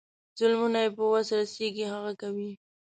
[0.39, 2.51] ظلمونه یې په وس رسیږي هغه کوي.